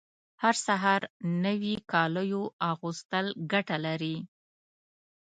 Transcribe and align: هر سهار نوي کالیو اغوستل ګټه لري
هر 0.41 0.55
سهار 0.67 1.01
نوي 1.45 1.73
کالیو 1.91 2.43
اغوستل 2.71 3.25
ګټه 3.51 3.77
لري 3.85 4.17